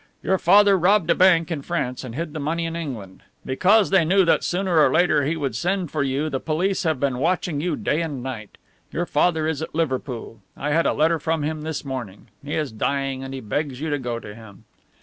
[0.23, 3.21] "Your father robbed a bank in France and hid the money in England.
[3.45, 6.99] Because they knew that sooner or later he would send for you the police have
[6.99, 8.57] been watching you day and night.
[8.91, 10.41] Your father is at Liverpool.
[10.57, 12.29] I had a letter from him this morning.
[12.43, 14.63] He is dying and he begs you to go to him."